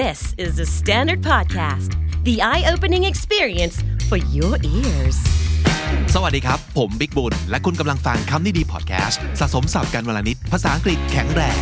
[0.00, 1.90] This is the Standard Podcast,
[2.24, 3.76] the eye opening experience
[4.08, 5.18] for your ears.
[6.14, 11.58] สวัสดีครับ ผมบิ๊กบุญ และคุณกำลังฟังคำนี้ดีพอดแคสต์สะสมสับกันวลนิดภาษาอังกฤษแข็งแรง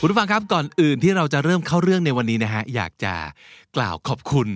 [0.00, 3.14] คุณผู้ฟังครับก่อนอื่นที่เราจะเริ่มเข้าเรื่องในวันนี้นะฮะ อยากจะ
[3.76, 4.50] กล่าวขอบคุณ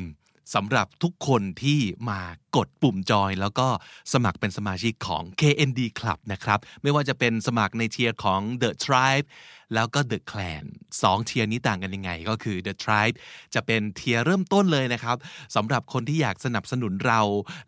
[0.54, 2.20] สำหรับทุกคนที่มา
[2.56, 3.68] กดปุ่มจอย แล้วก็
[4.12, 9.26] สมัครเป็นสมาชิกของ KND Club นะครับ ไม่ว่าจะเป็นสมัครใน tier ของ The Tribe
[9.74, 10.64] แล้วก็ The Clan
[11.02, 13.16] สอง tier นี้ต่างกันยังไง ก็คือ The Tribe
[13.54, 15.16] จะเป็น tier เริ่มต้นเลยนะครับ
[15.56, 17.20] สำหรับคนที่อยากสนับสนุนเรา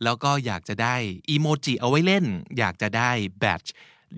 [0.05, 0.97] แล้วก็อยากจะได้
[1.31, 2.25] อีโมจิเอาไว้เล่น
[2.59, 3.63] อยากจะได้ badge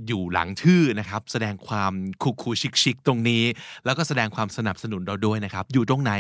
[0.07, 3.45] อยู่หลังชื่อนะครับ แสดงความ cool cool chic chic ตรงนี้
[3.85, 6.13] แล้วก็แสดงความสนับสนุนเราด้วยนะครับ อยู่ตรงไหน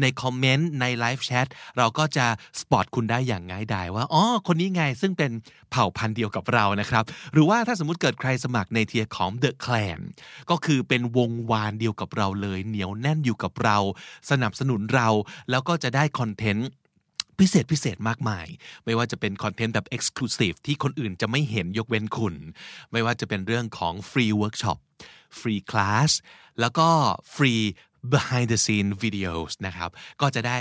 [0.00, 1.46] ในคอมเมนต์ใน live chat
[1.78, 2.26] เราก็จะ
[2.60, 5.30] spot คุณได้อย่างง่ายดายว่าอ๋อคนนี้ไงซึ่งเป็น
[5.70, 10.00] เผ่าพันธุ์เดียวกับเรานะครับ หรือว่าถ้าสมมติเกิดใครสมัครใน tier ของ The Clan
[10.50, 13.78] ก็คือเป็นวงวานเดียวกับเราเลย เหนียวแน่นอยู่กับเรา
[14.30, 15.08] สนับสนุนเรา
[15.50, 16.68] แล้วก็จะได้คอนเทนต์
[17.40, 18.46] พิเศษพิเศษมากมาย
[18.84, 22.34] ไม่ว่าจะเป็นคอนเทนต์แบบ Exclusive ที่คนอื่นจะไม่เห็นยกเว้นคุณ
[22.92, 24.78] ไม่ว่าจะเป็นเรื่องของฟรีเวิร์กช็อป
[25.38, 26.10] ฟรีคลาส
[26.60, 26.88] แล้วก็
[27.34, 27.54] ฟรี
[28.12, 30.58] behind the scene videos นะครับ ก็จะได้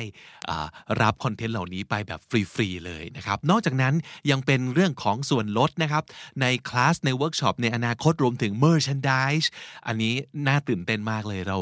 [1.01, 3.93] รับคอนเทนต์เหล่านี้ไปแบบฟรี ๆ เลยนะครับ นอกจากนั้น
[4.31, 6.03] ยังเป็นเรื่องของส่วนลดนะครับ
[6.41, 9.47] ในคลาสในเวิร์กช็อปในอนาคตรวมถึง merchandise
[9.87, 10.13] อันนี้
[10.47, 11.57] น่าตื่นเต้นมากเลยเรา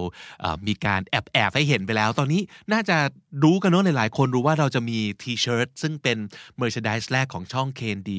[0.67, 2.41] มีการแอบแอบให้เห็นไปแล้ว ตอนนี้
[2.71, 2.97] น่าจะ
[3.43, 6.17] รู้กันเนอะหลายๆ คนรู้ว่าเราจะมี T-shirt ซึ่งเป็น
[6.61, 8.11] merchandise แรกของช่อง KND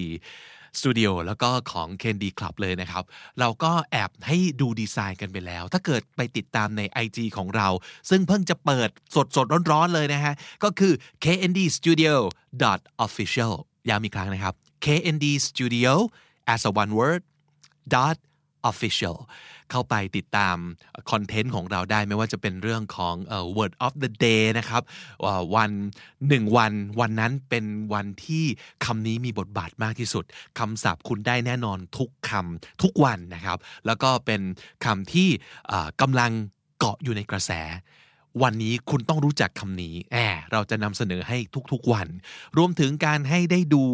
[0.78, 3.04] สตูดิโอแล้วก็ของ Candy Club เลยนะครับ
[3.40, 7.68] เราก็แอบให้ดูดีไซน์กันไปแล้ว ถ้าเกิดไปติดตามใน IG ของเรา
[8.10, 10.34] ซึ่งเพิ่งจะเปิดสดสดๆร้อนๆเลยนะฮะ
[10.64, 10.92] ก็คือ
[11.24, 12.14] knd studio
[13.06, 13.52] official
[13.88, 15.92] ย้ำอีกครั้งนะครับ knd studio
[16.52, 17.22] as a one word
[17.94, 18.16] dot
[18.70, 19.16] official
[19.70, 20.56] เข้าไปติดตาม
[21.10, 24.82] คอนเทนต์ของเราได้ไม่ว่าจะเป็นเรื่องของเอ่อ word of the day นะครับ
[25.24, 25.70] ว่าวัน
[26.28, 28.44] หนึ่งวัน วันนั้นเป็นวันที่
[28.84, 30.24] คำนี้มีบทบาทมากที่สุด
[30.58, 34.40] คำศัพท์คุณได้แน่นอนทุกคำทุกวันนะครับ แล้วก็เป็น
[34.84, 35.28] คำที่
[36.00, 36.32] กำลัง
[36.78, 37.52] เกาะอยู่ในกระแส
[38.42, 41.36] วันนี้คุณต้องรู้จักคำนี้แอบเราจะนำเสนอให้
[41.72, 42.08] ทุกๆวัน
[42.58, 43.84] รวมถึงการให้ได้ดู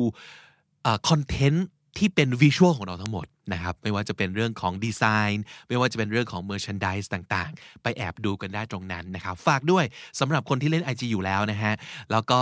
[1.09, 1.67] คอนเทนต์
[1.99, 5.03] ที่เป็น visual ของเราทั้งหมดนะครับไม่ว่าจะเป็นเรื่องของดีไซ
[5.35, 9.85] น์ไม่ว่าจะเป็นเรื่องของ merchandise ต่างๆ ไปแอบดูกันได้ตรงนั้นนะครับ ฝากด้วย
[10.21, 11.75] สำหรับคนที่เล่น IG อยู่แล้วนะฮะ
[12.11, 12.41] แล้วก็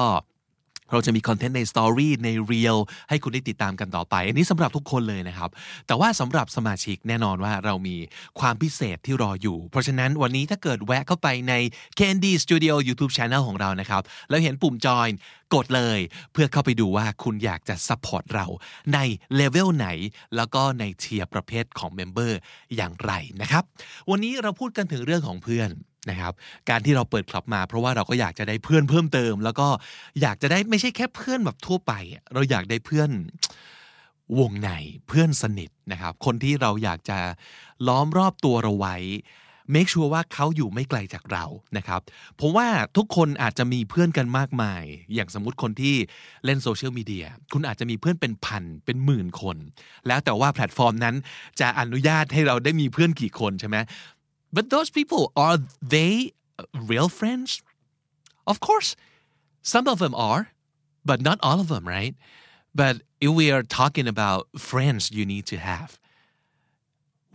[0.93, 5.51] เราจะมีคอนเทนต์ใน story ใน reel ให้คุณได้ติดตามกันต่อไป อันนี้สำหรับทุกคนเลยนะครับ
[5.87, 7.97] แต่ว่าสำหรับสมาชิกแน่นอนว่าเรามี
[8.41, 11.55] ความพิเศษที่รออยู่ เพราะฉะนั้นวันนี้ถ้าเกิดแวะเข้าไปใน
[11.99, 15.09] KND Studio YouTube Channel ของเรานะครับ แล้วเห็นปุ่มจอย
[15.55, 15.99] กดเลย
[16.33, 18.47] เพื่อเข้าไปดูว่าคุณอยากจะ support เรา
[18.95, 18.99] ใน
[19.35, 19.89] เลเวลไหน
[20.37, 22.39] แล้วก็ใน tier ประเภทของ member
[22.77, 23.65] อย่างไรนะครับ
[24.11, 25.71] วันนี้เราพูดกันถึงเรื่องของเพื่อน
[26.11, 26.33] นะครับ
[26.71, 29.69] การที่เราเปิดคลับมา เพราะว่าเราก็อยากจะได้เพื่อนเพิ่มเติม แล้วก็
[30.21, 31.93] อยากจะได้ไม่ใช่แค่เพื่อนแบบทั่วไป
[32.35, 33.11] เราอยากได้เพื่อน
[34.39, 34.71] วงใน
[35.09, 37.19] เพื่อนสนิทนะครับ คนที่เราอยากจะ
[37.89, 38.97] ล้อมรอบตัวเราไว้
[39.75, 41.45] make sure ว่าเขาอยู่ไม่ไกลจากเรา
[41.77, 42.01] นะครับ
[42.41, 44.83] ผมว่าทุกคนอาจจะมีเพื่อนกันมากมาย
[45.15, 45.95] อย่างสมมุติคนที่
[46.45, 49.57] เล่นโซเชียลมีเดีย คุณอาจจะมีเพื่อนเป็นพัน เป็นหมื่นคน
[50.07, 51.17] แล้วแต่ว่าแพลตฟอร์มนั้น
[51.61, 53.77] จะอนุญาตให้เราได้มีเพื่อนกี่คนใช่ไหม
[54.53, 55.59] But those people, are
[55.95, 56.15] they
[56.91, 57.63] real friends?
[58.47, 58.91] Of course,
[59.63, 60.43] some of them are,
[61.05, 62.15] but not all of them, right?
[62.75, 65.91] But if we are talking about friends you need to have,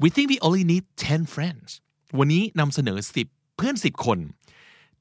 [0.02, 1.68] we think we only need 10 friends.
[2.20, 4.20] วันนี้นำเสนอ 10 เพื่อน 10 คน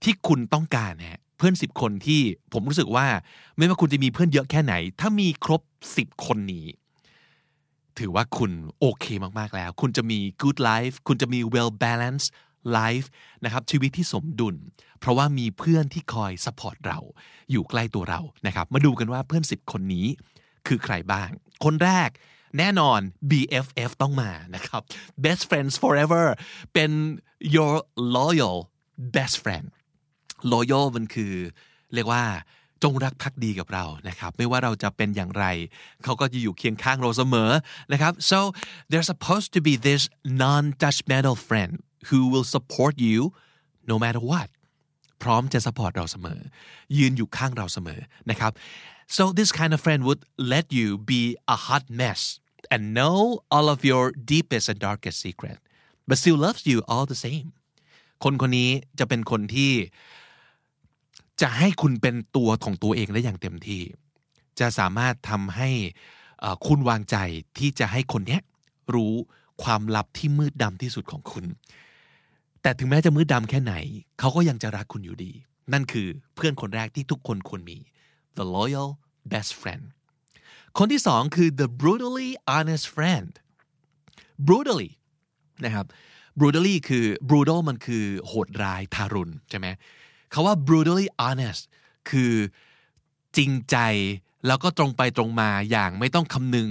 [0.03, 2.21] ที่คุณต้องการนะฮะเพื่อน 10 คนที่
[2.53, 3.07] ผมรู้สึกว่า
[3.57, 5.63] ไม่ว่าคุณจะมีเพื่อนเยอะแค่ไหน ถ้ามีครบ
[5.97, 6.67] 10 คนนี้
[8.01, 9.07] ถือว่าคุณโอเค
[9.39, 12.29] มากๆแล้ว คุณจะมี good life คุณจะมี well balanced
[12.79, 13.07] life
[13.45, 14.57] นะครับชีวิตที่สมดุล
[15.01, 16.99] เพราะว่ามีเพื่อนที่คอย support เรา
[17.51, 20.07] อยู่ใกล้ตัวเรานะครับมาดูกันว่าเพื่อน 10 คนนี้
[20.67, 21.31] คือใครบ้าง
[21.65, 22.11] คนแรก
[22.59, 23.01] แน่นอน
[23.31, 24.83] BFF ต้องมานะครับ
[25.25, 26.27] best friends forever
[26.73, 26.91] เป็น
[27.55, 27.75] your
[28.17, 28.57] loyal
[29.15, 29.67] best friend
[30.53, 31.35] loyal มันคือ
[31.95, 32.25] เรียกว่า
[32.83, 35.45] จงรักภักดีกับเรานะครับไม่ว่าเราจะเป็นอย่างไร
[36.05, 37.51] เขาก็จะอยู่เคียงข้างเราเสมอ
[37.93, 38.39] นะครับ so
[38.91, 40.03] there's supposed to be this
[40.43, 41.73] non-judgmental friend
[42.09, 43.19] who will support you
[43.91, 44.49] no matter what
[45.23, 46.41] พร้อมจะ support เราเสมอ
[46.99, 48.01] ยืนอยู่ข้างเราเสมอ
[48.31, 48.53] นะครับ
[49.17, 50.23] so this kind of friend would
[50.55, 51.23] let you be
[51.55, 52.21] a hot mess
[52.73, 53.19] and know
[53.55, 55.59] all of your deepest and darkest secret
[56.09, 57.49] but still loves you all the same
[58.25, 59.73] คนคนนี้จะเป็นคนที่
[61.41, 63.83] จะให้คุณเป็นตัวของตัวเองได้อย่างเต็มที่
[64.61, 65.71] จะสามารถทำให้
[66.67, 67.17] คุณวางใจ
[67.59, 68.39] ที่จะให้คนนี้
[68.95, 69.15] รู้
[69.63, 71.45] ความลับที่มืดดำที่สุดของคุณ
[72.63, 73.75] แต่ถึงแม้จะมืดดำแค่ไหน
[74.19, 75.33] เขาก็ยังจะรักคุณอยู่ดี
[75.73, 77.79] นั่นคือเพื่อนคนแรกที่ทุกคนควรมี
[78.39, 78.89] the loyal
[79.33, 79.85] best friend
[80.79, 83.31] คนที่สองคือ the brutally honest friend
[84.47, 84.91] brutally
[85.65, 85.87] นะครับ
[86.39, 89.67] brutally คือ brutal มันคือโหดร้ายทารุณใช่ไหม
[90.37, 91.63] คาว่า brutally honest
[92.11, 92.33] คือ
[93.37, 93.77] จริงใจ
[94.47, 96.69] แล้วก็ตรงไปตรงมาอย่างไม่ต้องคำนึง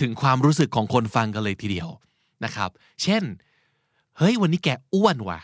[0.00, 1.88] ถึงความรู้สึกของคนฟังกันเลยทีเดียว
[2.44, 2.70] นะครับ
[3.02, 3.22] เช่น
[4.18, 5.40] เฮ้ยวันนี้แกอ้วนว่ะ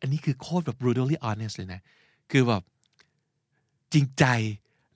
[0.00, 1.80] อันนี้คือโคตรแบบ brutally honest เลยนะ
[2.30, 2.62] คือแบบ
[3.92, 4.24] จริงใจ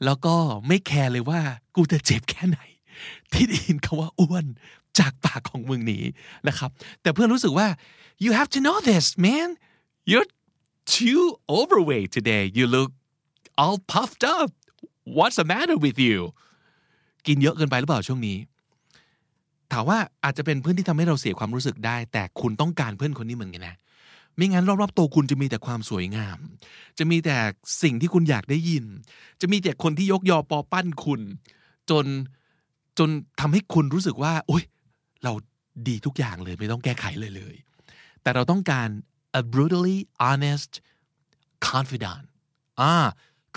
[0.05, 0.35] แล้วก็
[0.67, 1.41] ไม่แคร์เลยว่า
[1.77, 2.59] กูจะเจ็บแค่ไหน
[3.33, 4.47] ที่ได้ยินคาว่าอ้วน
[4.99, 6.05] จากปากของมึงนี้
[6.49, 6.71] นะครับ
[7.03, 7.67] แต่เพื่อนรู้สึกว่า
[8.25, 9.49] you have to know this man
[10.11, 10.29] you're
[10.97, 11.25] too
[11.59, 12.91] overweight today you look
[13.63, 14.51] all puffed up
[15.17, 16.19] what's the matter with you
[17.27, 18.37] กินเยอะเกินไปหรือเปล่าช่วงนี้
[19.73, 23.77] ถามว่าอาจจะเป็นเพื่อนที่ทำให้เราเสียความรู้สึกได้ แต่คุณต้องการเพื่อนคนนี้เหมือนกันนะ
[24.37, 26.39] ไม่งั้นรอบๆตัวคุณจะมีแต่ความสวยงาม
[26.99, 27.37] จะมีแต่
[27.83, 28.85] สิ่งที่คุณอยากได้ยิน
[29.41, 31.21] จะมีแต่คนที่ยกยอปอปั้นคุณ
[31.91, 32.07] จน
[32.99, 33.09] จน
[33.41, 34.65] ทำให้คุณรู้สึกว่าโอ๊ย
[35.25, 35.33] เรา
[35.89, 37.55] ดีทุกอย่างเลยไม่ต้องแก้ไขเลยเลย
[38.23, 38.89] แต่เราต้องการ
[39.41, 40.73] a brutally honest
[41.71, 42.25] confidant
[42.81, 42.93] อ่า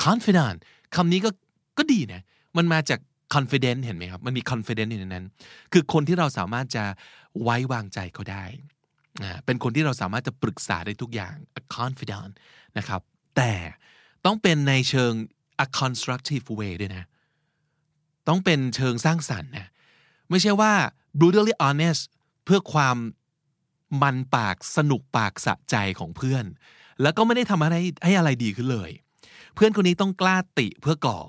[0.06, 0.58] confidant
[0.96, 1.30] คำนี้ก็
[1.78, 2.22] ก็ดีนะ
[2.58, 3.00] มันมาจาก
[3.34, 5.26] confident เห็นไหมครับ มันมี confident อยู่ในนั้น
[5.74, 6.84] คือคนที่เราสามารถจะ
[7.42, 8.46] ไว้วางใจเขาได้
[9.46, 12.32] เป็นคนที่เราสามารถจะปรึกษาได้ทุกอย่าง a confidant
[12.78, 13.02] นะครับ
[13.36, 13.52] แต่
[14.26, 15.14] ต้องเป็นในเชิง
[15.66, 17.06] a constructive way ด้วยนะ
[18.28, 19.68] ต้องเป็นเชิงสร้างสรรค์นะ
[20.30, 20.74] ไม่ใช่ว่า
[21.20, 22.02] brutally honest
[22.46, 22.98] เพื่อความ
[24.02, 26.46] มันปากสนุกปากสะใจของเพื่อน
[27.02, 28.92] แล้วก็ไม่ได้ทำอะไรให้อะไรดีขึ้นเลย
[29.56, 31.20] เพื่อนคนนี้ต้องกล้าติเพื่อก่อ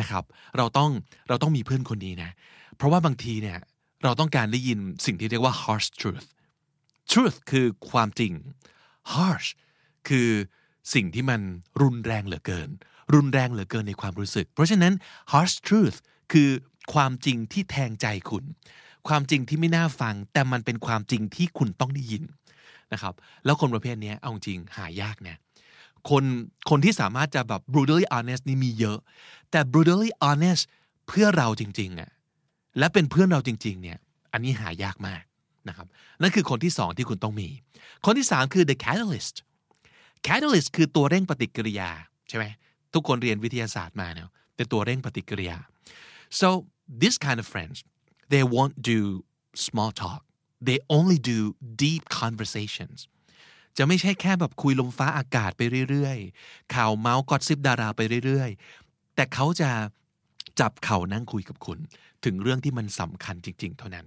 [0.00, 0.24] นะครับ
[0.56, 0.90] เราต้อง
[1.28, 2.30] เราต้องมีเพื่อนคนนี้นะ
[2.76, 3.58] เพราะว่าบางทีเนี่ย
[4.04, 6.26] เราต้องการได้ยินสิ่งที่เรียกว่า harsh truth
[7.10, 8.32] truth คือความจริง
[9.14, 9.48] harsh
[10.08, 10.30] คือ
[10.94, 11.40] สิ่งที่มัน
[11.82, 12.68] รุนแรงเหลือเกิน
[13.14, 14.92] รุนแรงเหลือเกินในความรู้สึก เพราะฉะนั้น
[15.32, 15.96] harsh truth
[16.32, 16.50] คือ
[16.92, 18.44] ความจริงที่แทงใจคุณ
[19.08, 22.22] ความจริงที่ไม่น่าฟัง แต่มันเป็นความจริงที่คุณต้องได้ยิน
[22.92, 23.14] นะครับ
[23.44, 25.36] แล้วคนประเภทนี้เอาจริงหายากนะ
[26.10, 26.24] คน
[26.70, 28.98] คนที่สามารถจะแบบ brutally honest นี่มีเยอะ
[29.50, 30.62] แต่ brutally honest
[31.08, 32.10] เพื่อเราจริงๆอะ
[32.78, 33.98] และเป็นเพื่อนเราจริง ๆ เนี่ย
[34.32, 35.22] อันนี้หายากมาก
[35.68, 35.86] นะครับ
[36.20, 37.48] นั่นคือคนที่สองที่คุณต้องมี
[38.04, 39.36] คนที่สามคือ the catalyst
[40.26, 41.90] catalyst คือตัวเร่งปฏิกิริยา
[42.28, 42.44] ใช่ไหม
[42.94, 45.58] ทุกคนเรียนวิทยาศาสตร์มาเนาะเป็นตัวเร่งปฏิกิริยา
[46.40, 46.48] so
[47.02, 47.78] this kind of friends
[48.32, 49.00] they won't do
[49.66, 50.20] small talk
[50.68, 51.38] they only do
[51.84, 52.98] deep conversations
[53.76, 59.70] จะไม่ใช่แค่แบบคุยลมฟ้าอากาศไปเรื่อยๆ ข่าวเมาส์กอดซิบดาราไปเรื่อยๆ แต่เขาจะ
[60.60, 61.78] จับเข่านั่งคุยกับคุณ
[62.24, 64.06] ถึงเรื่องที่มันสำคัญจริงๆ เท่านั้น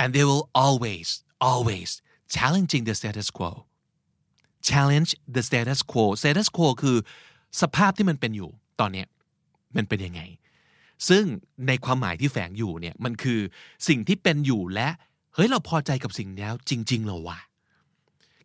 [0.00, 1.08] and they will always
[1.50, 1.90] always
[2.34, 3.50] challenging the status quo
[4.70, 6.96] challenge the status quo status quo คือ
[7.60, 9.04] สภาพที่มันเป็นอยู่ตอนนี้
[9.76, 10.22] มันเป็นยังไง
[11.08, 11.24] ซึ่ง
[11.66, 13.40] ในความหมายที่แฝงอยู่เนี่ยมันคือ
[13.88, 14.88] สิ่งที่เป็นอยู่และ
[15.34, 17.38] เฮ้ยเราพอใจกับสิ่งนี้วจริงๆเหรอวะ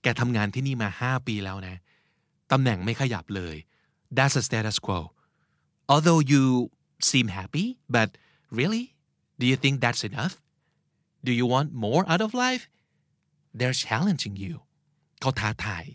[0.02, 1.76] แกทำงานที่นี่มาห้าปีแล้วนะ
[2.52, 3.56] ตำแหน่งไม่ขยับเลย
[4.18, 5.00] that's a status quo
[5.92, 6.44] although you
[7.10, 8.10] seem happy but
[8.60, 8.86] really
[9.40, 10.34] do you think that's enough
[11.28, 12.64] do you want more out of life
[13.58, 14.56] they're challenging you
[15.22, 15.86] เขาท้าทาย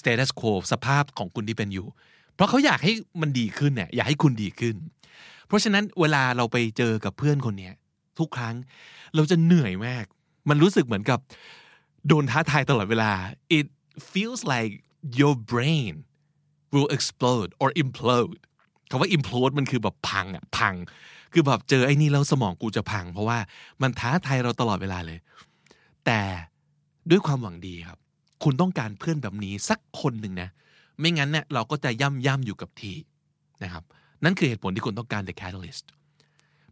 [0.00, 1.86] status quo สภาพของคุณที่เป็นอยู่
[2.34, 4.76] เพราะเขาอยากให้มันดีขึ้นเนี่ยอยากให้คุณดีขึ้น
[5.52, 7.70] เพราะฉะนั้นเวลาเราไปเจอกับเพื่อนคนนี้
[8.18, 8.54] ทุกครั้ง
[9.14, 10.04] เราจะเหนื่อยมาก
[10.48, 11.18] มันรู้สึกเหมือนกับ
[12.08, 13.12] โดนท้าทายตลอดเวลา
[13.58, 13.66] it
[14.12, 14.72] feels like
[15.20, 15.92] your brain
[16.72, 18.32] will explode or implode
[18.90, 20.74] คำว่า implode มันคือแบบพังอะพัง
[21.32, 23.38] คือแบบเจอไอ้นี่แล้วสมองกูจะพัง เพราะว่า
[23.82, 25.18] มันท้าทายเราตลอดเวลาเลย
[26.06, 26.20] แต่
[27.10, 27.98] ด้วยความหวังดีครับ
[28.42, 30.48] คุณต้องการเพื่อนแบบนี้สักคนหนึ่งนะ
[30.98, 32.92] ไม่งั้นเนี่ยเราก็จะย่ำย่ำอยู่กับที
[33.64, 33.84] นะครับ
[34.24, 35.84] นั่นคือเหตุผลที่คุณต้องการ the catalyst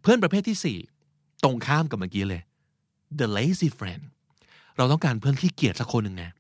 [0.01, 2.43] เพื่อนประเภทที่ 4 ตรงข้ามกับเมื่อกี้เลย
[3.21, 4.03] the lazy friend
[4.77, 6.31] เราต้องการเพื่อนขี้เกียจสักคนหนึ่งนะ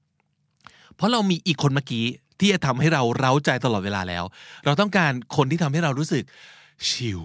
[0.94, 2.04] เพราะเรามีอีกคนเมื่อกี้
[2.40, 4.24] ที่จะทำให้เราเร้าใจตลอดเวลาแล้ว
[4.64, 6.24] เราต้องการคนที่ทำให้เรารู้สึก
[6.88, 7.22] ชิล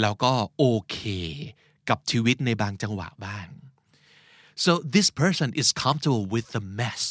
[0.00, 0.98] แล้วก็โอเค
[1.88, 3.46] กับชีวิตในบางจังหวะบ้าง
[4.64, 7.02] so this person is comfortable with the mess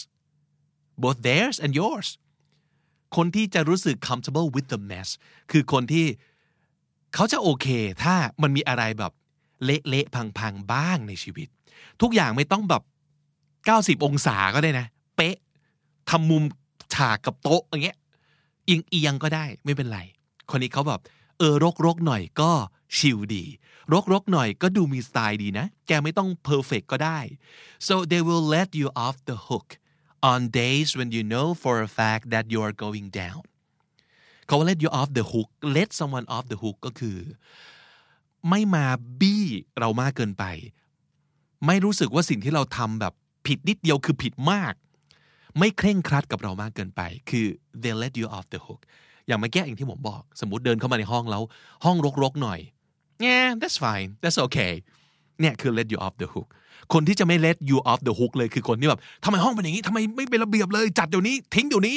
[1.03, 2.07] both theirs and yours
[3.15, 5.09] คนที่จะรู้สึก comfortable with the mess
[5.51, 6.05] คือคนที่
[7.15, 7.67] เขาจะโอเค
[8.03, 9.13] ถ้ามันมีอะไรแบบ
[9.65, 11.47] เละๆพังๆบ้างในชีวิต
[12.01, 12.83] ทุกอย่างไม่ต้องแบบ
[13.43, 14.85] 90 องศาก็ได้นะ
[15.15, 15.35] เป๊ะ
[16.09, 16.43] ทำมุม
[16.93, 17.97] ฉากกับโต๊ะอย่างเงี้ย
[18.65, 19.99] เอียงเอียงก็ได้ไม่เป็นไร
[20.49, 21.01] คนนี้เขาแบบ
[21.37, 22.51] เออรกรกหน่อยก็
[22.97, 23.43] ชิลดี
[23.93, 27.19] รกรกหน่อยก็ดูมีสไตล์ดีนะ แกไม่ต้องเพอร์เฟกก็ได้
[27.87, 29.67] so they will let you off the hook
[30.31, 33.41] on days when you know for a fact that you are going down
[34.45, 37.17] เขาว่า let you off the hook let someone off the hook ก็คือ
[38.49, 38.85] ไม่มา
[39.19, 39.45] บี้
[39.79, 40.45] เรามากเกินไป
[41.65, 43.13] ไม่รู้สึกว่าสิ่งที่เราทำแบบ
[43.47, 44.73] ผิดนิดเดียวคือผิดมาก
[45.59, 47.45] ไม่เคร่งครัดกับเรามากเกินไป คือ
[47.81, 48.81] they let you off the hook
[49.27, 51.43] อย่างเมื่อกี้อย่างที่ผมบอก สมมติเดินเข้ามาในห้องแล้ว
[51.85, 52.59] ห้องรกๆหน่อย
[53.25, 54.73] yeah that's fine that's okay
[55.39, 56.49] เนี่ยคือ let you off the hook
[56.93, 61.95] คนที่จะไม่ let you off the hook เลยคือคนที่แบบทำไมห้องเป็นอย่างนี้ทำไมไม่เป็นระเบียบเลย จัดเดี๋ยวนี้ ทิ้งเดี๋ยวนี้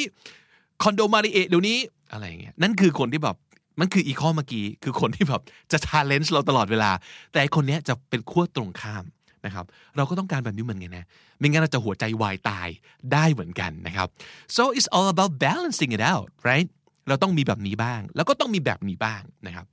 [0.83, 1.77] คอนโดมาริเอเดี๋ยวนี้
[2.11, 3.35] อะไรอย่างเงี้ยนั่นคือคนที่แบบ
[3.79, 6.91] มันคืออีข้อเมื่อกี้คือคนที่แบบจะ challenge เราตลอดเวลา
[7.33, 9.03] แต่คนเนี้ยจะเป็นขั้วตรงข้าม
[9.45, 11.05] นะครับเราก็ต้องการแบบนี้เหมือนกันนะ
[11.39, 12.67] ไม่งั้นเราจะหัวใจวายตาย
[13.13, 14.07] ได้เหมือนกันนะครับ
[14.55, 16.67] so it's all about balancing it out right
[17.07, 19.65] เราต้องมีแบบนี้บ้าง แล้วก็ต้องมีแบบนี้บ้างนะครับ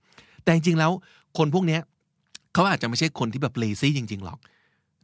[0.42, 0.90] แต่จริงๆแล้ว
[1.38, 1.80] คนพวกเนี้ย
[2.54, 4.38] เขาอาจจะไม่ใช่คนที่แบบ lazy จริงๆหรอก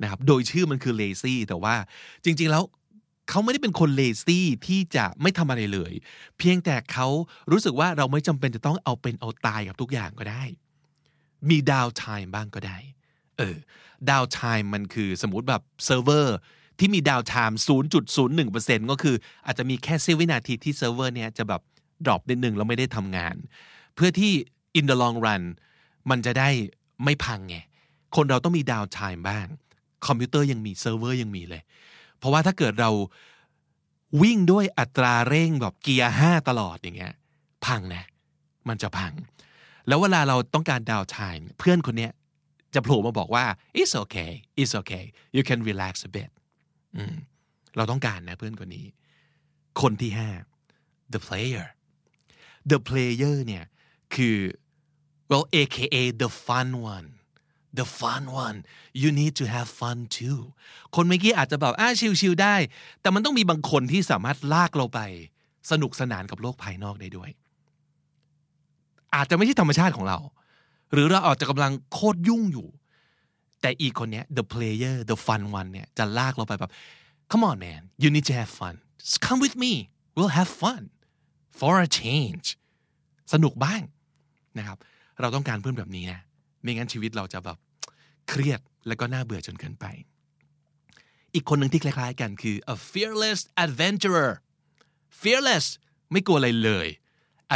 [0.03, 1.75] นะครับโดยชื่อมันคือ lazy แต่ว่า
[2.25, 2.65] จริง ๆ แล้ว
[3.29, 5.93] เขาไม่ได้เป็นคน lazy ที่จะไม่ทำอะไรเลย
[6.39, 7.07] เพียงแต่เขา
[7.51, 10.43] รู้สึกว่าเราไม่จำเป็นจะต้องเอาเป็นเอาตายกับทุกอย่างก็ได้
[11.51, 12.79] มีดาวไทม์บ้างก็ได้
[13.39, 13.57] เออ
[14.11, 16.37] downtime มันคือสมมติแบบเซิร์ฟเวอร์
[16.79, 17.59] ที่มี downtime
[18.25, 21.63] 0.01%ก็คืออาจจะมีแค่เสี้ยววินาทีที่เซิร์ฟเวอร์เนี้ยจะแบบ
[22.07, 23.37] drop นิดหนึ่งแล้วไม่ได้ทำงาน
[23.95, 24.33] เพื่อที่
[24.79, 25.43] in the long run
[26.11, 26.49] มันจะได้
[27.05, 27.57] ไม่พังไง
[28.17, 29.47] คนเราต้องมี downtime บ้าง
[30.07, 31.63] คอมพิวเตอร์ยังมีเซิร์ฟเวอร์ยังมีเลย
[32.19, 32.91] เพราะว่าถ้าเกิดเรา
[34.23, 37.15] วิ่งด้วยอัตราเร่งแบบเกียร์ห้าตลอดอย่างเงี้ย
[37.67, 38.05] พังนะ
[38.69, 39.13] มันจะพัง
[39.89, 42.13] แล้วเวลาเราต้องการดาวไทม์เพื่อนคนเนี้ย
[42.75, 43.45] จะโผล่มาบอกว่า
[43.81, 45.05] it's okay it's okay
[45.37, 46.31] you can relax a bit
[47.77, 48.87] เราต้องการนะเพื่อนคนนี้
[49.81, 50.29] คนที่ห้า
[51.13, 51.67] the player
[52.71, 53.65] the player เนี่ย
[54.15, 54.37] คือ
[55.31, 57.09] well aka the fun one
[57.81, 58.59] the fun one
[59.03, 60.41] you need to have fun too
[60.95, 61.89] คนเมื่อกี้อาจจะแบบอ่า
[62.21, 62.57] ชิลๆได้
[63.01, 65.01] แต่มันต้องมีบางคนที่สามารถลากเราไป
[65.71, 67.31] สนุกสนานกับโลกภายนอกได้ด้วย
[69.15, 70.19] อาจจะไม่ใช่ธรรมชาติของเรา
[70.93, 72.69] หรือเราอาจจะกำลังโคตรยุ่งอยู่
[73.61, 76.71] แต่อีกคนเนี้ย the player the fun one เนี่ยจะลากเราไปแบบ
[77.31, 79.73] come on man you need to have fun Just come with me
[80.17, 80.83] we'll have fun
[81.61, 82.47] for a change
[83.33, 83.83] สนุกบ้าง
[84.59, 84.79] นะครับ
[85.21, 86.21] เราต้องการเพื่อนแบบนี้นะ
[86.63, 87.59] ไม่งั้นชีวิตเราจะแบบ
[88.29, 89.87] เครียดแล้วก็น่าเบื่อจนเกินไป
[91.35, 94.31] อีกคนหนึ่งที่คล้ายๆกันคือ a fearless adventurer
[95.21, 95.67] fearless
[96.13, 96.89] ไม่กลัวอะไรเลย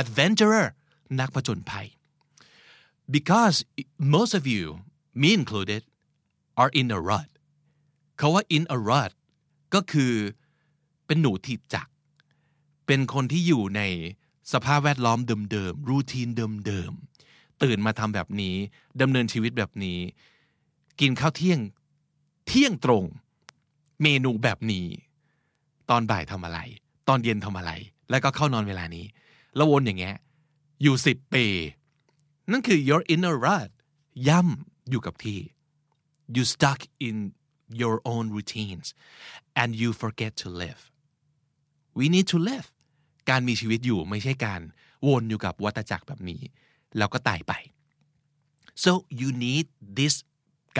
[0.00, 0.66] adventurer
[1.20, 1.86] นักผจญภัย
[3.16, 3.56] because
[4.14, 4.64] most of you
[5.20, 5.82] me included
[6.60, 7.30] are in a rut
[8.18, 9.12] เขาว่า in a rut
[9.74, 10.12] ก็คือ
[11.06, 11.88] เป็นหนูถีบจัก
[12.86, 13.82] เป็นคนที่อยู่ใน
[14.52, 15.18] สภาพแวดล้อม
[15.52, 16.28] เดิมๆ รูทีน
[16.66, 18.56] เดิมๆ ตื่นมาทำแบบนี้
[19.00, 19.98] ดำเนินชีวิตแบบนี้
[21.00, 21.60] กินข้าวเที่ยง
[22.46, 23.04] เที่ยงตรง
[24.02, 24.86] เมนูแบบนี้
[25.90, 26.58] ตอนบ่ายทำอะไร
[27.08, 27.72] ตอนเย็นทำอะไร
[28.10, 29.06] แล้วก็เข้านอนเวลานี้
[29.56, 30.16] แล้ววนอย่างเงี้ย
[30.82, 31.44] อยู่สิบปี
[32.50, 33.70] นั่นคือ your inner rut
[34.28, 35.38] ย่ำอยู่กับที่
[36.34, 37.16] you stuck in
[37.82, 38.86] your own routines
[39.60, 40.82] and you forget to live
[41.98, 42.68] we need to live
[43.30, 44.60] การมีชีวิตอยู่ไม่ใช่การ
[45.08, 46.40] วนอยู่กับวัฏจักรแบบนี้
[46.98, 47.52] แล้วก็ตายไป
[48.84, 49.66] so you need
[49.98, 50.14] this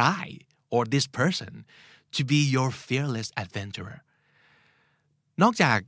[0.03, 0.27] guy
[0.75, 1.53] or this person
[2.17, 3.99] to be your fearless adventurer
[5.43, 5.79] นอกจาก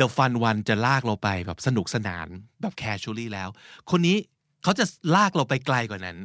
[0.00, 2.28] the fun one จะลากเราไปแบบสนุกสนาน
[2.60, 3.48] แบบ casually แล้ว
[3.90, 4.16] คนนี้
[4.62, 4.84] เขาจะ
[5.16, 6.18] ลากเราไปไกลกว่านั้น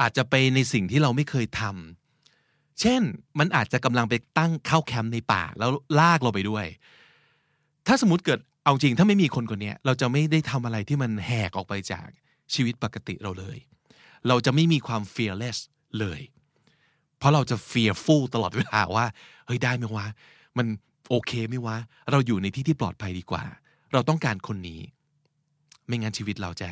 [0.00, 3.02] อาจจะไปในสิ่งที่เราไม่เคยทำเช่น
[3.38, 5.70] มันอาจจะกำลังไปตั้งเข้าแคมป์ในป่าแล้ว
[6.00, 6.66] ลากเราไปด้วย
[7.86, 12.08] ถ้าสมมติเกิดเอาจริงถ้าไม่มีคนคนนี้เราจะไม่ได้ทำอะไรที่มันแหกออกไปจาก
[12.54, 13.58] ชีวิตปกติเราเลย
[14.28, 15.58] เราจะไม่มีความ fearless
[15.98, 16.20] เลย
[17.18, 19.06] เพราะเราจะ fearful ตลอดเวลาว่า
[19.46, 20.06] เฮ้ยได้ไหมวะ
[20.58, 20.66] มัน
[21.10, 21.76] โอเคไหมวะ
[22.10, 23.44] เราอยู่ในที่ที่ปลอดภัยดีกว่า
[23.92, 24.80] เราต้องการคนนี้
[25.86, 26.70] ไม่งั้นชีวิตเราจะ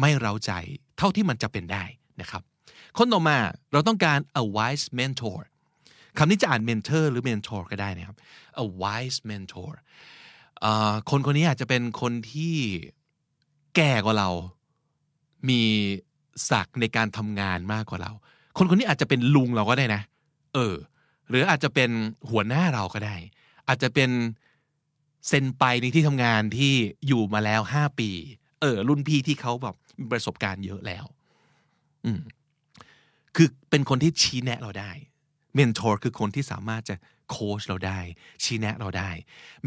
[0.00, 0.52] ไม่เร้าใจ
[0.98, 1.84] เท่าที่มันจะเป็นได้
[2.20, 2.42] นะครับ
[2.98, 3.36] คนต่อมา
[3.72, 5.38] เราต้องการ a wise mentor
[6.18, 8.16] คำนี้จะอ่าน mentor หรือ mentor ก็ได้นะครับ
[8.64, 9.70] a wise mentor
[11.10, 12.54] คนคนนี้อาจจะเป็นคนที่
[13.76, 14.30] แก่กว่าเรา
[15.48, 15.62] มี
[16.50, 18.12] ศักในการทำงานมากกว่าเรา
[18.62, 20.02] คนคนนี้อาจจะเป็นลุงเราก็ได้นะ
[20.54, 20.74] เออ
[21.28, 21.90] หรืออาจจะเป็น
[22.30, 23.16] หัวหน้าเราก็ได้
[23.68, 24.10] อาจจะเป็น
[25.28, 26.72] เซนไปในที่ทำงานที่
[27.06, 28.10] อยู่มาแล้วห้าปี
[28.60, 31.04] เออ รุ่นพี่ที่เขาแบบมีประสบการณ์เยอะแล้ว
[32.04, 32.20] อืม
[33.36, 34.90] คือเป็นคนที่ชี้แนะเราได้
[35.54, 36.94] เมนทอร์คือคนที่สามารถจะ
[37.30, 38.00] โค้ชเราได้
[38.44, 39.10] ชี้แนะเราได้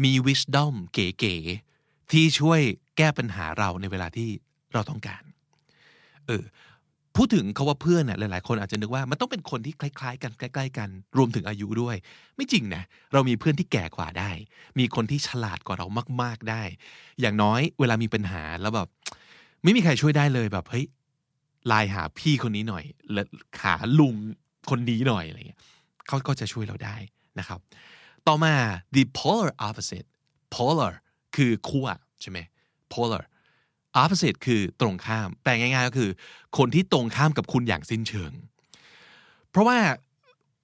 [0.04, 2.60] มี wisdom เก๋ๆที่ช่วย
[2.96, 4.28] แก้ปัญหาเราในเวลาที่
[4.72, 5.22] เราต้องการ
[6.26, 6.44] เออ
[7.16, 11.96] พูดถึงเขาว่าเพื่อนเนี่ยหลายๆ คนอาจจะนึกว่ามันต้องเป็นคนที่คล้ายๆ กันใกล้ๆกัน รวมถึงอายุด้วย
[12.36, 14.30] ไม่จริงนะเรามีเพื่อนที่แก่กว่าได้
[14.78, 15.86] มีคนที่ฉลาดกว่าเรา
[16.22, 16.62] มากๆได้
[17.20, 18.88] อย่างน้อยเวลามีปัญหาแล้วแบบ
[19.62, 20.86] ไม่มีใครช่วยได้เลยแบบเฮ้ย
[21.68, 23.26] ไลน์หาพี่คนนี้หน่อยแล้ว
[23.62, 24.14] หาลุง
[24.70, 25.60] คนนี้หน่อยอะไรเงี้ย
[26.08, 26.96] เขาก็จะช่วยเราได้
[27.38, 27.60] นะครับ
[28.26, 28.54] ต่อมา
[28.94, 30.08] the polar opposite
[30.54, 30.92] polar
[31.36, 31.86] คือขั้ว
[32.20, 32.38] ใช่ไหม
[32.92, 33.22] polar
[34.02, 36.10] opposite คือตรงข้ามแปลง่ายๆก็คือ
[36.58, 38.32] คนที่ตรงข้ามกับคุณอย่างสิ้นเชิง
[39.50, 39.78] เพราะว่า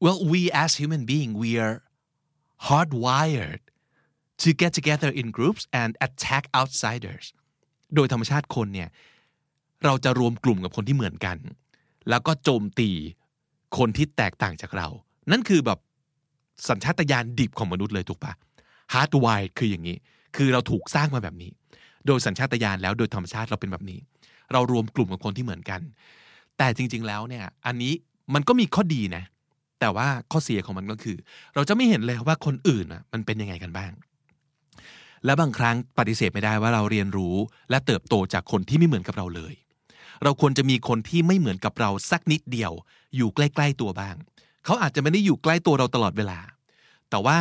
[0.04, 1.76] well we as human being we are
[2.68, 3.62] hardwired
[4.42, 7.26] to get together in groups and attack outsiders
[7.94, 8.88] โดยธรรมชาติคนเนี่ย
[9.84, 11.36] เราจะรวมกลุ่มกับคนที่เหมือนกัน
[12.08, 12.90] แล้วก็โจมตี
[13.78, 14.88] คนที่แตกต่างจากเรา
[15.30, 15.78] นั่นคือแบบ
[16.68, 18.32] สัญชาตญาณดิบของมนุษย์เลยถูกปะ
[18.92, 19.96] hardwired คืออย่างนี้
[20.36, 21.50] คือเราถูกสร้างมาแบบนี้
[22.06, 23.98] โดยสัญชาตญาณแล้วโดยธรรมชาติเราเป็นแบบนี้
[24.52, 25.80] เรารวมกลุ่มกับคนที่เหมือนกัน
[26.58, 27.92] แต่จริง ๆ แล้วเนี่ย อันนี้
[28.34, 29.24] มันก็มีข้อดีนะ
[29.80, 31.16] แต่ว่าข้อเสียของมันก็คือ
[31.54, 33.92] เราจะไม่เห็นเลยว่าคนอื่นอะมันเป็นยังไงกันบ้าง
[35.24, 37.34] และบางครั้งปฏิเสธไม่ได้ว่าเราเรียนรู้
[37.70, 39.54] และเติบโตจากคนที่ไม่เหมือนกับเราเลย
[40.24, 42.72] เราควรจะมีคนที่ไม่เหมือนกับเราสักนิดเดียว
[43.16, 44.14] อยู่ใกล้ ๆ ตัวบ้าง
[44.64, 46.38] เขาอาจจะไม่ได้อยู่ใกล้ตัวเราตลอดเวลา
[47.10, 47.38] แต่ว่า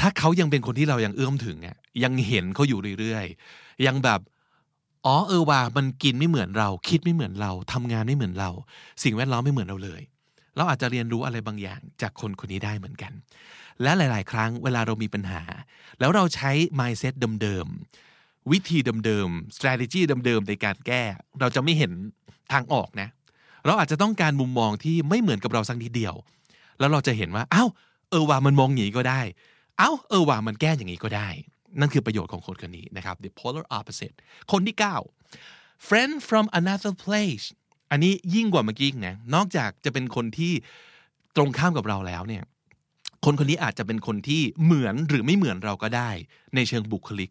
[0.00, 4.20] ถ้าเขายังเป็นคนที่เรายังเอื้อมถึงอะยั ยังเห็นเขาอยู่เรื่อยๆ ยังแบบ
[5.06, 8.50] อ๋อเออว่ามันกินไม่เหมือนเรา คิดไม่เหมือนเราทำงานไม่เหมือนเรา
[9.02, 10.02] สิ่งแวดล้อมไม่เหมือนเราเลย
[10.56, 13.12] เราอาจจะเรียนรู้อะไรบางอย่างจากคนคนนี้ได้เหมือนกัน
[13.82, 15.42] และหลาย ๆ ครั้งเวลาเรามีปัญหา
[16.00, 21.02] แล้วเราใช้ mindset เดิมๆ วิธีเดิมๆ strategy เดิมๆ ในการแก้
[21.40, 21.92] เราจะไม่เห็น
[22.52, 23.08] ทางออกนะ
[23.66, 26.14] เราอาจจะต้องการมุมมองที่ไม่เหมือนกับเราสักนิดเดียว
[26.78, 27.68] แล้วเราจะเห็นว่า อ้าว
[28.10, 29.20] เออว่ามันมองอย่างนี้ก็ได้
[29.78, 31.28] เอ้าเออว่ามันแก้อย่างนี้ก็ได้
[31.78, 34.16] นั่นคือประโยชน์ของคนคนนี้นะครับ the polar opposite
[34.52, 34.76] คนที่
[35.30, 37.46] 9 friend from another place
[37.90, 40.52] อันนี้ยิ่งกว่าเมื่อกี้อีกนะนอกจากจะเป็นคนที่
[41.36, 42.44] ตรงข้ามกับเราแล้วเนี่ย
[43.24, 46.10] คนคนนี้อาจจะเป็นคนที่เหมือนหรือไม่เหมือนเราก็ได้
[46.54, 47.30] ในเชิงบุคลิก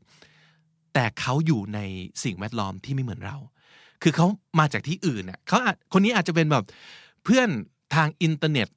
[0.93, 1.79] แต่เขาอยู่ใน
[2.23, 3.37] สิ่งแวดล้อมที่ไม่เหมือนเรา
[4.03, 4.27] คือเขา
[4.59, 6.65] มาจากที่อื่นน่ะเขาอาจคนนี้อาจจะเป็นแบบ
[7.23, 7.49] เพื่อน
[7.95, 8.67] ทางอินเทอร์เน็ต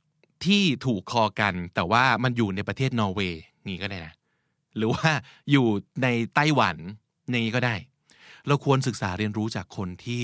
[0.44, 4.14] ที่ถูกคอกัน แต่ว่ามันอยู่ในประเทศนอร์เวย์นี่ก็ได้นะ
[4.76, 5.10] หรือว่า
[5.50, 5.66] อยู่
[6.02, 6.76] ในไต้หวัน
[7.34, 7.76] นี่ก็ได้
[8.46, 10.22] เราควรศึกษาเรียนรู้จากคนที่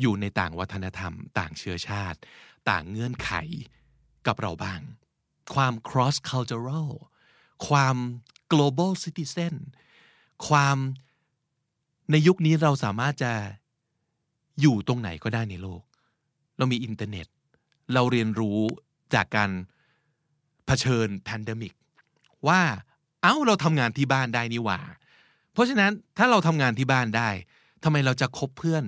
[0.00, 2.18] อยู่ในต่างวัฒนธรรม ต่างเชื้อชาติ
[2.70, 3.32] ต่างเงื่อนไข
[4.26, 4.80] กับเราบ้าง
[5.54, 6.90] ความ cross cultural
[7.68, 7.96] ความ
[8.52, 9.54] global citizen
[10.48, 10.76] ความ
[12.10, 13.32] ในยุคนี้เราสามารถจะ
[14.60, 15.82] อยู่ตรงไหนก็ได้ในโลก
[16.58, 17.26] เรามีอินเทอร์เน็ต
[17.94, 18.60] เราเรียนรู้
[19.14, 19.50] จากการ
[20.66, 21.74] เผชิญ pandemic
[22.48, 22.60] ว่า
[23.26, 24.80] เอ้าเราทำงานที่บ้านได้นี่หว่า
[25.52, 27.30] เพราะฉะนั้นถ้าเราทำงานที่บ้านได้
[27.84, 28.84] ทำไมเราจะคบเพื่อน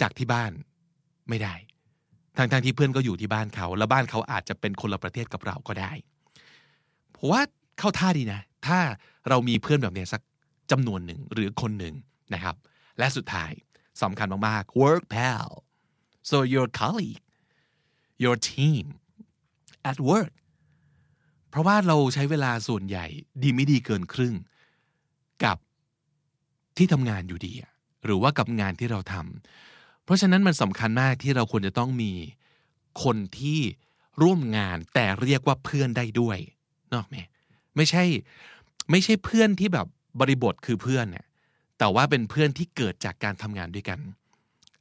[0.00, 0.52] จากที่บ้าน
[1.28, 1.54] ไม่ได้
[2.36, 5.92] ทั้งๆ ที่เพื่อนก็อยู่ที่บ้านเขา แล้วบ้านเขาอาจจะเป็นคนละประเทศกับเราก็ได้
[7.16, 7.42] ผมว่า
[7.78, 8.78] เข้าท่าดีนะ ถ้า
[9.28, 10.22] เรามีเพื่อนแบบนี้สัก
[10.70, 11.94] จำนวนหนึ่งหรือคนหนึ่ง
[12.34, 12.56] นะครับ
[12.98, 13.52] และสุดท้าย
[14.02, 15.48] สำคัญมากๆ work pal
[16.30, 17.22] so your colleague
[18.24, 18.84] your team
[19.90, 20.32] at work
[21.50, 23.06] เพราะว่าเราใช้เวลาส่วนใหญ่
[23.42, 24.34] ดีไม่ดีเกินครึ่ง
[25.44, 25.56] กับ
[26.76, 27.52] ที่ทำงานอยู่ดี
[28.04, 32.12] หรือว่ากับงานที่เราทำเพราะฉะนั้นมันสำคัญมากที่เราควรจะต้องมี
[33.04, 33.60] คนที่
[34.22, 36.38] ร่วมงานแต่เรียกว่าเพื่อนได้ด้วย
[36.94, 37.16] นอกไหม
[37.76, 38.04] ไม่ใช่
[38.90, 39.86] ไม่ใช่เพื่อนที่แบบ
[40.20, 41.26] บริบทคือเพื่อนเนี่ย
[41.78, 43.98] แต่ว่าเป็นเพื่อนที่เกิดจากการทำงานด้วยกัน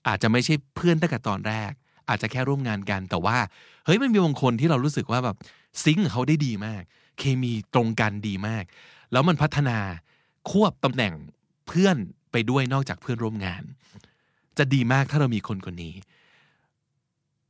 [0.07, 1.71] อาจจะไม่ใช่เพื่อนตั้งแต่ตอนแรก
[2.09, 3.37] อาจจะแค่ร่วมงานกัน แต่ว่า
[3.85, 5.37] เฮ้ยมันมีบางคนที่เรารู้สึกว่าแบบ
[5.83, 6.83] ซิงเขาได้ดีมาก
[7.19, 8.63] เคมีตรงกันดีมาก
[9.11, 9.77] แล้วมันพัฒนา
[10.49, 11.13] ควบตำแหน่ง
[11.67, 11.97] เพื่อน
[12.31, 13.63] ไปด้วยนอกจากเพื่อนร่วมงาน
[14.57, 15.95] จะดีมากถ้าเรามีคนคนนี้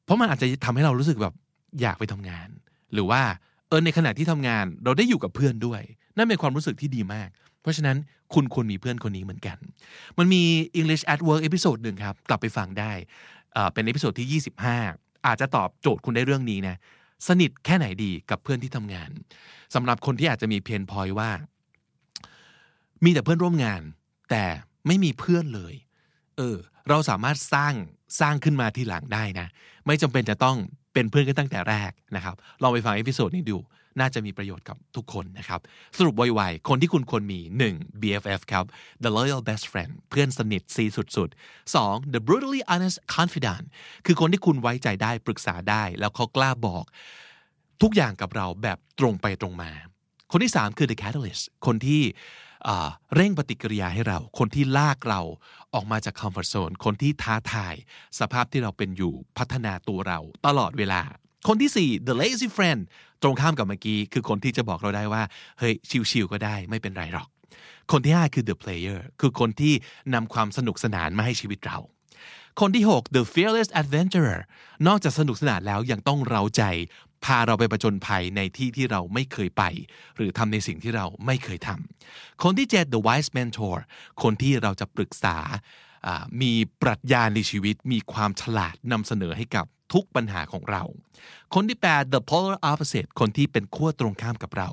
[0.06, 1.34] เพราะมันอาจจะทำให้เรารู้สึกแบบ
[1.82, 2.48] อยากไปทำงาน
[2.94, 3.22] หรือว่า
[3.68, 5.82] เออในขณะที่ทำงานเราได้อยู่กับเพื่อนด้วย
[6.18, 7.30] นั่นเป็นความรู้สึกที่ดีมาก
[7.62, 7.98] เพราะฉะนั้น
[8.34, 9.58] คุณควรมีเพื่อนคนนี้เหมือนกัน
[10.18, 10.44] มันมี
[10.80, 12.92] English at Work episode หนึ่งครับ กลับไปฟังได้
[13.74, 14.42] เป็น episode ที่
[14.84, 16.76] 25 อาจจะตอบโจทย์คุณได้เรื่องนี้นะ
[17.28, 19.10] สนิทแค่ไหนดีกับเพื่อนที่ทำงาน
[19.76, 21.32] สำหรับคนที่อาจจะมี pain point ว่า
[23.04, 23.82] มีแต่เพื่อนร่วมงาน
[24.32, 24.44] แต่
[24.88, 25.74] ไม่มีเพื่อนเลย
[26.38, 26.58] เออ
[26.90, 27.74] เราสามารถสร้าง
[28.20, 29.48] สร้างขึ้นมาทีหลังได้นะ
[29.86, 30.58] ไม่จำเป็นจะต้อง
[30.94, 33.58] เป็นเพื่อนกันตั้งแต่แรกนะครับ ลองไปฟัง episode นี้ดู
[34.00, 35.62] น่าจะมีประโยชน์กับทุกคนนะครับ
[35.98, 37.40] สรุปไวๆคนที่คุณควรมี
[37.72, 38.02] 1.
[38.02, 38.66] BFF ครับ
[39.04, 42.14] the loyal best friend เพื่อนสนิทซี้สุดๆ 2.
[42.14, 43.66] the brutally honest confidant
[44.06, 46.86] คือคนที่คุณไว้ใจได้ปรึกษาได้ แล้วเขากล้าบอก
[47.82, 49.72] ทุกอย่างกับเราแบบตรงไปตรงมา
[50.32, 52.02] คนที่ 3 คือ the catalyst คนที่
[53.16, 55.22] เร่งปฏิกิริยาให้เรา คนที่ลากเรา
[55.74, 57.76] ออกมาจากคอมฟอร์ทโซน คนที่ท้าทาย
[58.20, 61.02] สภาพที่เราเป็นอยู่พัฒนาตัวเราตลอดเวลา
[61.48, 62.82] คนที่ 4 the lazy friend
[63.24, 65.24] ตรงข้ามกับเมื่อกี้ คือคนที่จะบอกเราได้ว่า
[65.60, 65.74] เฮ้ย
[66.12, 67.28] ชิวๆก็ได้ไม่เป็นไรหรอก
[67.92, 69.74] คนที่ 5 คือ the player คือคนที่
[70.14, 71.78] นำความสนุกสนานมาให้ชีวิตเรา
[72.60, 74.40] คนที่ 6 the fearless adventurer
[74.88, 76.64] นอกจากสนุกสนานแล้วยังต้องเราใจ
[77.26, 79.64] พาเราไปประจนภัยในที่ที่เราไม่เคยไป
[80.16, 83.76] หรือทำในสิ่งที่เราไม่เคยทำคนที่ 7 the wise mentor
[84.24, 85.38] คนที่เราจะปรึกษา
[86.42, 90.84] มีปรัชญาในชีวิตมีความฉลาดนำเสนอให้กับ ทุกปัญหาของเรา
[91.54, 94.72] คนที่ 8 the polar opposite คนที่เป็นขั้วตรงข้ามกับเรา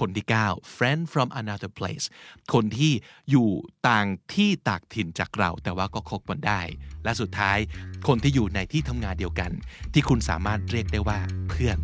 [0.00, 2.04] คนที่ 9 friend from another place
[2.52, 2.92] คนที่
[3.30, 3.48] อยู่
[3.88, 6.60] ต่างที่ตากถิ่นจากเรา แต่ว่าก็คบกันได้
[7.04, 7.58] และสุดท้าย
[8.06, 9.50] คนที่อยู่ในที่ทำงานเดียวกัน
[9.92, 11.18] ที่คุณสามารถเรียกได้ว่า
[11.50, 11.78] เพื่อน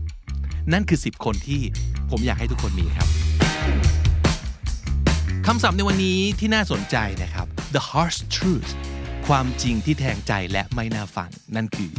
[0.72, 1.62] นั่นคือ 10 คนที่
[2.10, 3.08] ผมอยากให้ทุกคนมีครับ
[5.46, 8.70] คำศัพท์ในวันนี้ที่น่าสนใจนะครับ the harsh truth
[9.28, 11.92] ความจริงที่แทงใจและไม่น่าฟัง นั่นคือ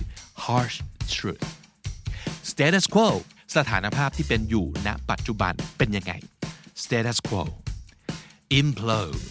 [0.46, 0.78] harsh
[1.16, 1.46] truth
[2.52, 3.08] status quo
[3.56, 6.14] สถานภาพที่เป็นอยู่ณปัจจุบันเป็นยังไง
[6.84, 7.44] status quo
[8.60, 9.22] implode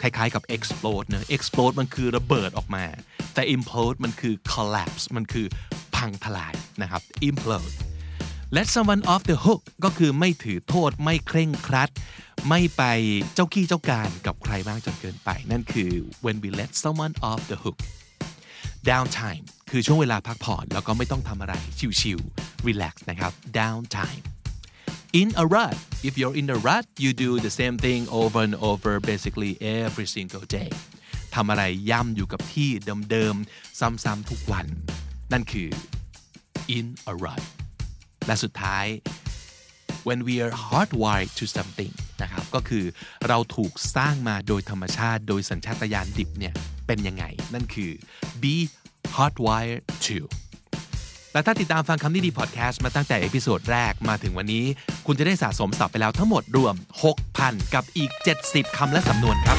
[0.00, 2.84] คล้ายๆกับ explode เนอะ explode มันคือระเบิดออกมา
[3.34, 5.46] แต่ implode มันคือ collapse มันคือ
[5.96, 7.74] พังทลายนะครับ implode
[8.56, 11.90] let someone off the hook ก็คือไม่ถือโทษไม่เคร่งครัด
[12.48, 12.82] ไม่ไป
[13.34, 15.90] เจ้าขี้เจ้าการกับใครมากจนเกินไป นั่นคือ
[16.24, 17.78] when we let someone off the hook
[18.88, 21.54] downtime คือช่วงเวลาพักผ่อนแล้วก็ไม่ต้องทำอะไร
[22.00, 24.22] ชิวๆ relax นะครับ downtime
[25.20, 25.76] in a rut
[26.08, 29.52] if you're in a rut you do the same thing over and over basically
[29.82, 30.70] every single day
[31.34, 32.70] ทำอะไรย่ำอยู่กับที่
[33.10, 34.66] เดิมๆ ซ้ำๆทุกวัน
[35.32, 35.68] นั่นคือ
[36.76, 37.42] in a rut
[38.26, 38.86] และสุดท้าย
[40.08, 42.84] when we are hardwired to something นะครับก็คือ
[43.28, 46.54] เราถูกสร้างมาโดยธรรมชาติโดยสัญชาตญาณดิบเนี่ย
[46.86, 47.90] เป็นยังไง นั่นคือ
[48.42, 48.54] be
[49.16, 50.18] hardwired to
[51.32, 54.64] และถ้าติดตามฟังคำนี้ดีพอดแคสต์มาตั้งแต่ episode แรกมาถึงวันนี้
[55.06, 56.74] คุณจะได้สะสมศัพท์ไปแล้วทั้งหมดรวม
[57.24, 58.10] 6,000 กับอีก
[58.44, 59.58] 70 คำและสำนวนครับ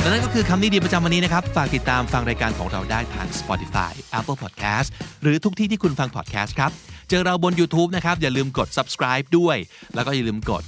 [0.00, 4.88] และนั่นก็คือคำนี้ดีประจำวันนี้นะครับ ฝากติดตามฟังรายการของเราได้ทาง Spotify Apple Podcast
[5.22, 6.70] หรือทุกที่ที่คุณฟัง podcast ครับ
[7.10, 9.56] เจอเราบน YouTube นะครับ อย่าลืมกด subscribe ด้วย
[9.94, 10.62] แล้วก็อย่าลืมกด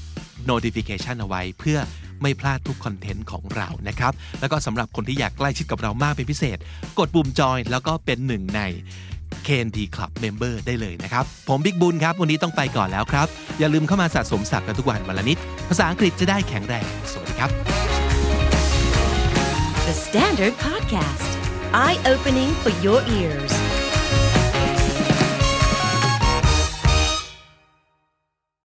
[0.51, 1.79] notification เอาไว้เพื่อ
[2.23, 6.59] ไม่พลาดทุกคอนเทนต์ของเรานะครับ แล้วก็สำหรับคนที่อยากใกล้ชิดกับเรามากเป็นพิเศษ
[6.99, 8.61] กดปุ่มจอยแล้วก็เป็นหนึ่งใน
[9.47, 13.27] KNT Club Member ได้เลยนะครับ ผมบิ๊กบุญครับ วันนี้ต้องไปก่อนแล้วครับ
[13.59, 17.51] อย่าลืมเข้ามาสะสมศัพท์กันทุกวันวันละนิด ภาษาอังกฤษจะได้แข็งแรง สวัสดีครับ
[19.87, 21.31] The Standard Podcast
[21.85, 23.53] Eye Opening for Your Ears